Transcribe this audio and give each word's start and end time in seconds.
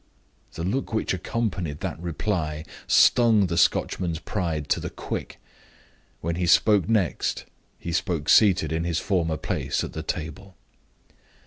The 0.53 0.63
look 0.63 0.95
which 0.95 1.13
accompanied 1.13 1.81
that 1.81 1.99
reply 1.99 2.65
stung 2.87 3.45
the 3.45 3.55
Scotchman's 3.55 4.17
pride 4.17 4.67
to 4.69 4.79
the 4.79 4.89
quick. 4.89 5.37
When 6.21 6.37
he 6.37 6.47
spoke 6.47 6.89
next, 6.89 7.45
he 7.77 7.91
spoke 7.91 8.27
seated 8.27 8.71
in 8.71 8.83
his 8.83 8.99
former 8.99 9.37
place 9.37 9.83
at 9.83 9.93
the 9.93 10.01
table. 10.01 10.55